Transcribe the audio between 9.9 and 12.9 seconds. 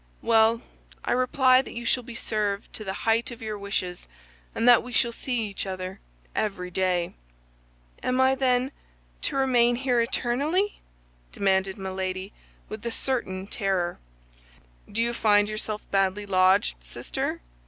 eternally?" demanded Milady, with